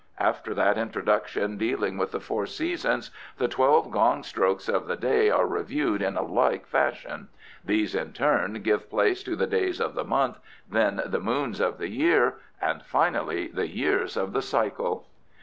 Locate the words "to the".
9.21-9.45